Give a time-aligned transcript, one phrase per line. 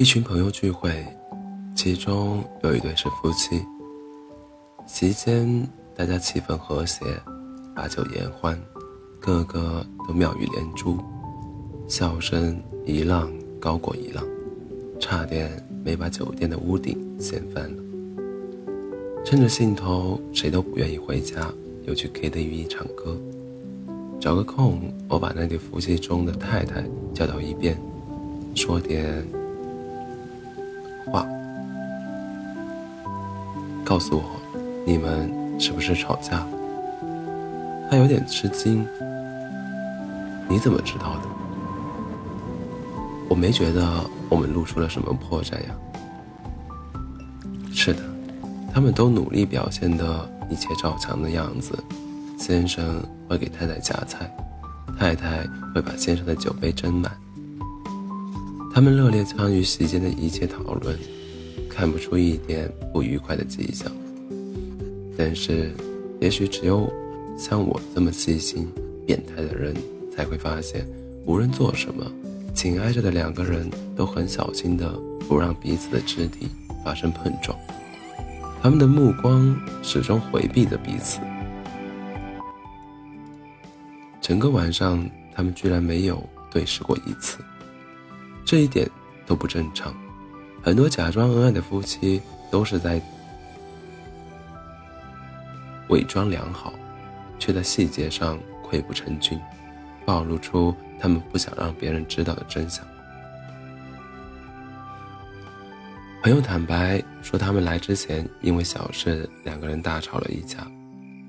[0.00, 0.90] 一群朋友聚会，
[1.76, 3.62] 其中有一对是夫妻。
[4.86, 7.04] 席间，大家气氛和谐，
[7.76, 8.58] 把酒言欢，
[9.20, 10.96] 个个都妙语连珠，
[11.86, 14.24] 笑声一浪高过一浪，
[14.98, 17.82] 差点没把酒店的屋顶掀翻了。
[19.22, 21.52] 趁着兴头，谁都不愿意回家，
[21.84, 23.14] 又去 KTV 唱歌。
[24.18, 26.82] 找个空，我把那对夫妻中的太太
[27.12, 27.78] 叫到一边，
[28.54, 29.22] 说点。
[31.06, 31.26] 话，
[33.84, 34.24] 告诉我，
[34.86, 36.46] 你们是不是吵架？
[37.90, 38.86] 他有点吃惊。
[40.48, 41.28] 你怎么知道的？
[43.28, 45.74] 我没觉得我们露出了什么破绽呀。
[47.72, 48.02] 是的，
[48.74, 51.72] 他们都努力表现的一切照常的样子。
[52.36, 54.28] 先生会给太太夹菜，
[54.98, 57.12] 太太会把先生的酒杯斟满。
[58.72, 60.96] 他们热烈参与席间的一切讨论，
[61.68, 63.90] 看不出一点不愉快的迹象。
[65.18, 65.74] 但是，
[66.20, 66.90] 也许只有
[67.36, 68.68] 像我这么细心、
[69.04, 69.74] 变态的人
[70.14, 70.86] 才会发现，
[71.26, 72.06] 无论做什么，
[72.54, 74.88] 紧挨着的两个人都很小心的
[75.28, 76.48] 不让彼此的肢体
[76.84, 77.58] 发生碰撞。
[78.62, 81.18] 他们的目光始终回避着彼此。
[84.20, 86.22] 整个晚上，他们居然没有
[86.52, 87.38] 对视过一次。
[88.44, 88.88] 这一点
[89.26, 89.94] 都不正常，
[90.62, 93.00] 很多假装恩爱的夫妻都是在
[95.88, 96.72] 伪装良好，
[97.38, 99.38] 却在细节上溃不成军，
[100.04, 102.84] 暴露出他们不想让别人知道的真相。
[106.22, 110.70] 朋友坦白说，他们来之前因为小事两个人大吵了一架，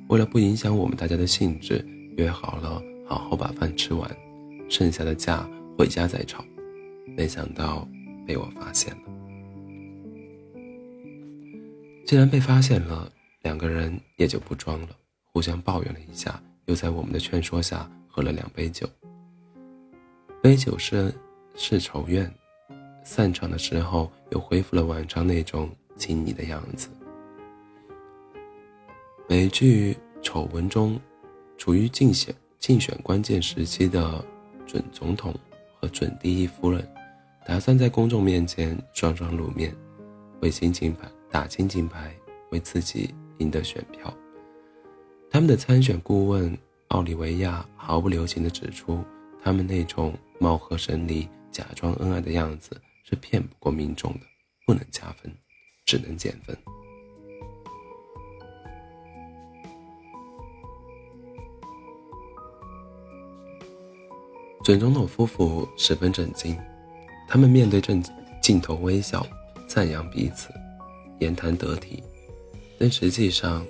[0.09, 1.85] 为了不影响我们大家的兴致，
[2.17, 4.09] 约好了好好把饭吃完，
[4.69, 6.43] 剩下的架回家再吵。
[7.15, 7.87] 没想到
[8.25, 9.01] 被我发现了。
[12.05, 13.11] 既然被发现了，
[13.43, 14.89] 两个人也就不装了，
[15.25, 18.89] 互相抱怨了一下，又在我们的劝说下喝了两杯酒。
[20.41, 21.13] 杯酒是
[21.55, 22.29] 是仇怨，
[23.03, 26.89] 散场的时候又恢复了往常那种亲昵的样子。
[29.29, 30.99] 美剧《丑闻》中，
[31.57, 34.25] 处于竞选竞选关键时期的
[34.65, 35.33] 准总统
[35.79, 36.85] 和准第一夫人。
[37.43, 39.75] 打算在公众面前双双露面，
[40.41, 42.15] 为新金牌打新金牌，
[42.51, 44.13] 为自己赢得选票。
[45.29, 46.55] 他们的参选顾问
[46.89, 49.03] 奥利维亚毫不留情地指出，
[49.43, 54.19] 他们那种貌合神离、假装恩爱的样子是骗不过民众的，
[54.67, 55.33] 不能加分，
[55.83, 56.55] 只能减分。
[64.63, 66.55] 准总统夫妇十分震惊。
[67.31, 68.03] 他们面对正
[68.41, 69.25] 镜头微笑，
[69.65, 70.49] 赞扬彼此，
[71.19, 72.03] 言谈得体，
[72.77, 73.65] 但实际上，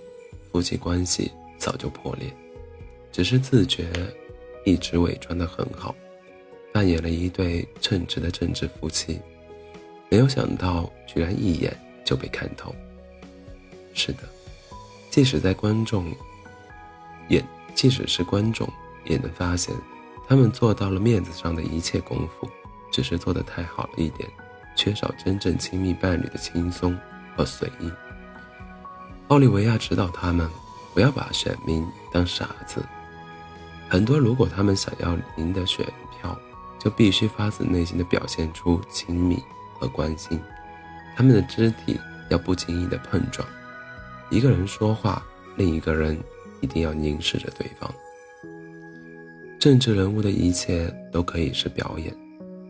[0.51, 2.33] 夫妻关系早就破裂，
[3.11, 3.87] 只是自觉
[4.65, 5.93] 一直伪装得很好，
[6.73, 9.19] 扮演了一对称职的政治夫妻，
[10.09, 11.71] 没有想到居然一眼
[12.03, 12.73] 就被看透。
[13.93, 14.23] 是的，
[15.11, 16.11] 即使在观众，
[17.29, 17.45] 也
[17.75, 18.67] 即使是观众
[19.05, 19.71] 也能发现，
[20.27, 22.49] 他们做到了面子上的一切功夫。
[22.91, 24.29] 只是做的太好了一点，
[24.75, 26.97] 缺少真正亲密伴侣的轻松
[27.35, 27.89] 和随意。
[29.29, 30.49] 奥利维亚指导他们
[30.93, 32.83] 不要把选民当傻子。
[33.87, 35.85] 很多如果他们想要赢得选
[36.19, 36.37] 票，
[36.77, 39.41] 就必须发自内心的表现出亲密
[39.79, 40.39] 和关心。
[41.15, 43.47] 他们的肢体要不经意的碰撞。
[44.29, 45.21] 一个人说话，
[45.55, 46.17] 另一个人
[46.61, 47.93] 一定要凝视着对方。
[49.59, 52.15] 政治人物的一切都可以是表演。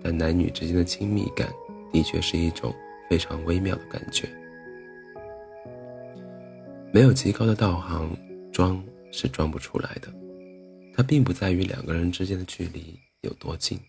[0.03, 1.47] 但男女之间的亲密感，
[1.91, 2.73] 的确是一种
[3.09, 4.27] 非常微妙的感觉。
[6.93, 8.09] 没有极高的道行，
[8.51, 10.13] 装是装不出来的。
[10.93, 13.79] 它并不在于两个人之间的距离有多近，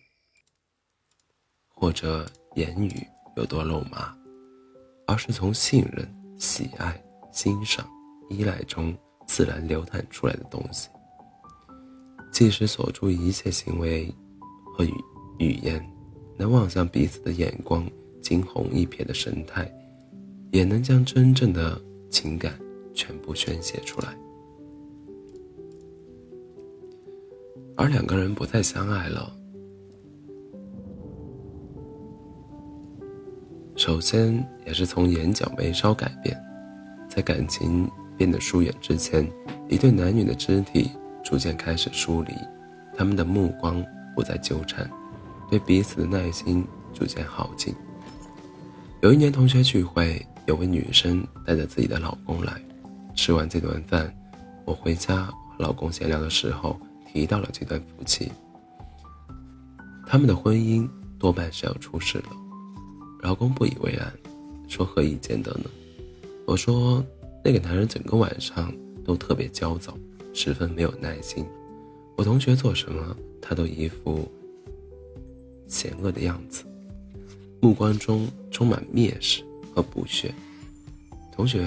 [1.67, 3.05] 或者言语
[3.35, 4.15] 有多肉麻，
[5.05, 6.07] 而是从信任、
[6.37, 7.85] 喜爱、欣赏、
[8.29, 8.95] 依赖中
[9.27, 10.87] 自然流淌出来的东西。
[12.31, 14.09] 即使锁住一切行为
[14.77, 14.93] 和语
[15.39, 15.92] 语言。
[16.37, 17.85] 能望向彼此的眼光，
[18.21, 19.71] 惊鸿一瞥的神态，
[20.51, 22.59] 也能将真正的情感
[22.93, 24.17] 全部宣泄出来。
[27.75, 29.35] 而两个人不再相爱了，
[33.75, 36.39] 首先也是从眼角眉梢改变，
[37.09, 39.27] 在感情变得疏远之前，
[39.67, 40.91] 一对男女的肢体
[41.23, 42.33] 逐渐开始疏离，
[42.95, 43.83] 他们的目光
[44.15, 44.89] 不再纠缠。
[45.53, 46.65] 对彼此的耐心
[46.95, 47.75] 逐渐耗尽，
[49.03, 52.59] 有一年同学聚会，有位女生带着自己的老公来，
[53.13, 54.11] 吃完这顿饭，
[54.65, 58.31] 我回家和老公闲聊的时候提到了这段夫妻，
[60.07, 60.89] 他们的婚姻
[61.19, 62.29] 多半是要出事了。
[63.21, 64.11] 老公不以为然，
[64.67, 65.65] 说何以见得呢？
[66.47, 67.05] 我说
[67.45, 68.73] 那个男人整个晚上
[69.05, 69.95] 都特别焦躁，
[70.33, 71.45] 十分没有耐心。
[72.17, 74.27] 我同学做什么，他都一副
[75.73, 76.63] 险恶的样子，
[77.59, 79.43] 目光中充满蔑视
[79.73, 80.31] 和不屑。
[81.35, 81.65] 同学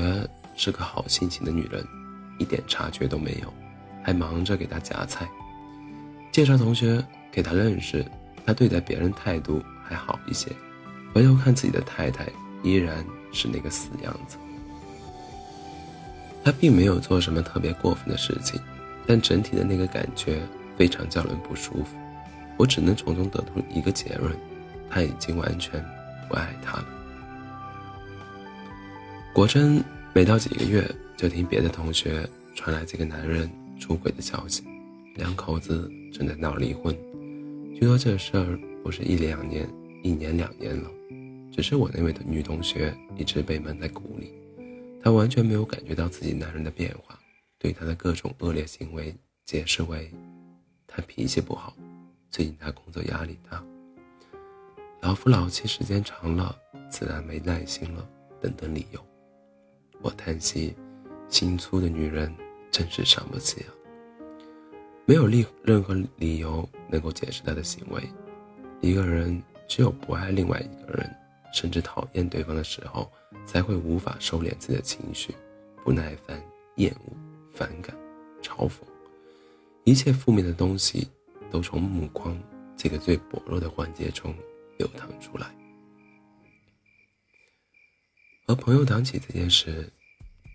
[0.54, 1.84] 是个好心情的女人，
[2.38, 3.52] 一点察觉都没有，
[4.02, 5.28] 还忙着给他夹菜。
[6.30, 8.06] 介绍同学给他认识，
[8.46, 10.52] 他对待别人态度还好一些。
[11.12, 12.28] 回头看自己的太太，
[12.62, 14.36] 依然是那个死样子。
[16.44, 18.60] 他并没有做什么特别过分的事情。
[19.08, 20.40] 但整体的那个感觉
[20.76, 21.96] 非常叫人不舒服，
[22.56, 24.34] 我只能从中得出一个结论：
[24.88, 25.84] 他已经完全
[26.28, 26.86] 不爱她了。
[29.32, 34.64] 果真，没到几个月，就听别的同学传来这个男人出轨的消息，
[35.16, 36.96] 两口子正在闹离婚。
[37.74, 39.68] 据说这事儿不是一两年、
[40.02, 40.90] 一年两年了，
[41.52, 44.32] 只是我那位的女同学一直被闷在鼓里，
[45.02, 47.18] 她完全没有感觉到自己男人的变化。
[47.58, 49.14] 对他的各种恶劣行为
[49.44, 50.10] 解释为，
[50.86, 51.74] 他脾气不好，
[52.36, 53.64] 最近他工作压力大，
[55.00, 56.54] 老夫老妻时间长了，
[56.90, 58.06] 自然没耐心了，
[58.42, 59.02] 等等理由。
[60.02, 60.76] 我叹息，
[61.30, 62.30] 心粗的女人
[62.70, 63.72] 真是伤不起啊。
[65.06, 68.02] 没有理任何理由能够解释他的行为。
[68.82, 71.10] 一个人只有不爱另外一个人，
[71.54, 73.10] 甚至讨厌对方的时候，
[73.46, 75.34] 才会无法收敛自己的情绪，
[75.82, 76.38] 不耐烦、
[76.74, 77.16] 厌恶。
[77.54, 77.96] 反感、
[78.42, 78.82] 嘲讽，
[79.84, 81.08] 一切负面的东西
[81.50, 82.38] 都从目光
[82.76, 84.34] 这个最薄弱的环节中
[84.78, 85.46] 流淌出来。
[88.46, 89.92] 和朋友谈起这件事，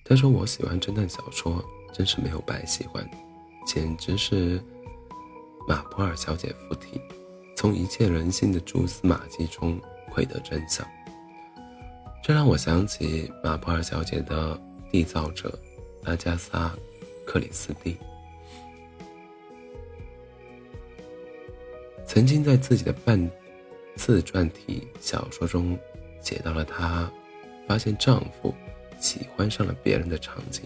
[0.05, 3.09] 他说：“我喜欢侦探小说，真是没有白喜欢，
[3.65, 4.63] 简直是
[5.67, 7.01] 马普尔小姐附体，
[7.55, 9.79] 从一切人性的蛛丝马迹中
[10.09, 10.87] 窥得真相。”
[12.23, 14.59] 这让我想起马普尔小姐的
[14.91, 15.59] 缔造者
[16.03, 16.73] 阿加莎。
[17.23, 17.95] 克里斯蒂
[22.21, 23.31] 曾经在自己的半
[23.95, 25.75] 自传体小说中
[26.21, 27.09] 写到了她
[27.67, 28.53] 发现丈夫
[28.99, 30.63] 喜欢上了别人的场景。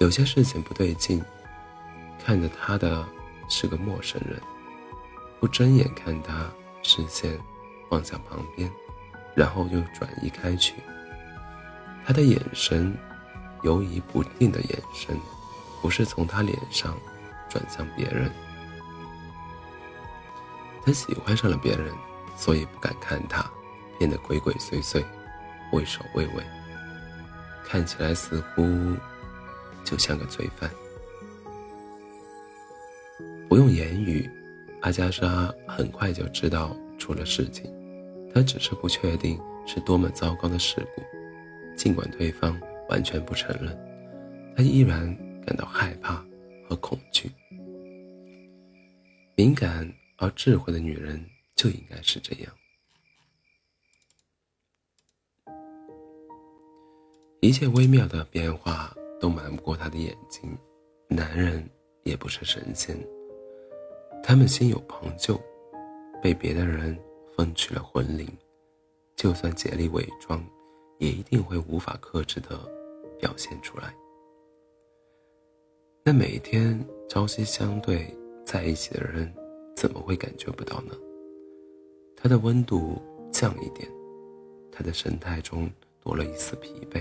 [0.00, 1.22] 有些事情不对劲，
[2.24, 3.06] 看着他的
[3.48, 4.36] 是个陌生人，
[5.38, 6.50] 不睁眼看他，
[6.82, 7.38] 视线
[7.90, 8.68] 望向旁边，
[9.32, 10.74] 然后又转移开去，
[12.04, 12.92] 他的眼神。
[13.62, 15.16] 犹疑不定的眼神，
[15.80, 16.98] 不是从他脸上
[17.48, 18.28] 转向别人。
[20.88, 21.92] 他喜欢上了别人，
[22.34, 23.44] 所以不敢看他，
[23.98, 25.04] 变得鬼鬼祟祟，
[25.70, 26.42] 畏首畏尾，
[27.62, 28.64] 看起来似乎
[29.84, 30.70] 就像个罪犯。
[33.50, 34.26] 不用言语，
[34.80, 37.70] 阿加莎很快就知道出了事情。
[38.34, 41.02] 她只是不确定是多么糟糕的事故，
[41.76, 42.58] 尽管对方。
[42.88, 43.78] 完全不承认，
[44.56, 45.14] 他依然
[45.44, 46.24] 感到害怕
[46.66, 47.30] 和恐惧。
[49.34, 49.86] 敏感
[50.18, 51.24] 而智慧的女人
[51.56, 52.52] 就应该是这样。
[57.40, 60.56] 一切微妙的变化都瞒不过他的眼睛。
[61.08, 61.66] 男人
[62.02, 62.94] 也不是神仙，
[64.22, 65.40] 他们心有旁骛，
[66.22, 66.98] 被别的人
[67.34, 68.28] 分去了魂灵，
[69.16, 70.44] 就算竭力伪装，
[70.98, 72.78] 也一定会无法克制的。
[73.20, 73.92] 表现出来。
[76.04, 76.78] 那每天
[77.08, 78.16] 朝夕相对
[78.46, 79.34] 在一起的人，
[79.78, 80.92] 怎么会感觉不到呢？
[82.16, 83.88] 他的温度降一点，
[84.72, 85.70] 他的神态中
[86.02, 87.00] 多了一丝疲惫，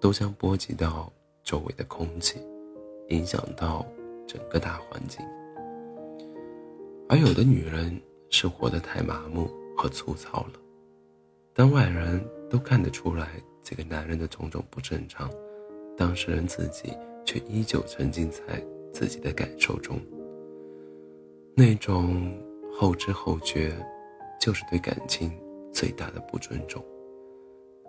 [0.00, 1.12] 都将波及到
[1.42, 2.38] 周围的空气，
[3.08, 3.84] 影响到
[4.28, 5.26] 整个大环境。
[7.08, 8.00] 而有的女人
[8.30, 10.52] 是活得太麻木和粗糙了，
[11.52, 13.42] 当外人都看得出来。
[13.64, 15.28] 这个男人的种种不正常，
[15.96, 16.92] 当事人自己
[17.26, 20.00] 却依旧沉浸在自己的感受中。
[21.58, 22.32] 那种
[22.72, 23.72] 后知后觉，
[24.38, 25.28] 就是对感情
[25.72, 26.80] 最大的不尊重。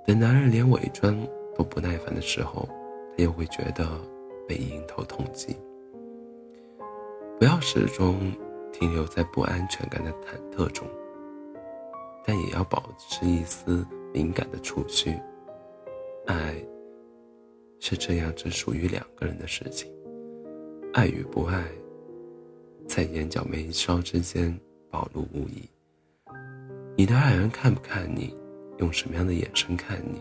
[0.08, 1.16] 等男人连伪装
[1.56, 2.68] 都不耐烦的时候，
[3.16, 3.88] 他又会觉得
[4.48, 5.56] 被迎头痛击。
[7.38, 8.34] 不要始终
[8.74, 10.88] 停留在不安全感的忐忑中，
[12.26, 15.16] 但也要保持一丝敏感的触须。
[16.26, 16.56] 爱
[17.80, 19.94] 是这样，只属于两个人的事情。
[20.92, 21.64] 爱与不爱，
[22.90, 25.70] 在眼角眉梢之间暴露无遗。
[26.98, 28.36] 你的爱人看不看你，
[28.80, 30.20] 用什么样的眼神看你，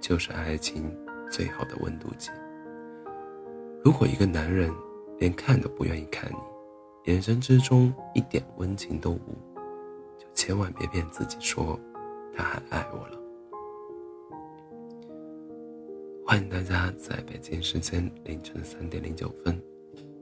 [0.00, 0.92] 就是爱情
[1.30, 2.30] 最好的温度计。
[3.84, 4.74] 如果一个男人
[5.20, 9.38] 连看都不愿意看你，眼神之中一点温情都无，
[10.18, 11.78] 就千万别骗自己说
[12.36, 13.18] 他还爱我了。
[16.26, 19.62] 欢迎大家在北京时间凌晨三点零九分，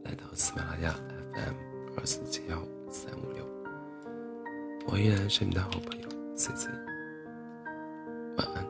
[0.04, 0.94] 来到喜马拉雅
[1.34, 1.54] m
[1.96, 2.56] 二四七幺
[2.90, 3.44] 三五六。
[4.86, 6.68] 我依然是你的好朋友 C C，
[8.36, 8.69] 晚安。